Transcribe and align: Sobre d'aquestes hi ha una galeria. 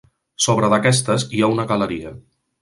Sobre 0.45 0.69
d'aquestes 0.73 1.27
hi 1.39 1.45
ha 1.45 1.51
una 1.57 1.67
galeria. 1.73 2.17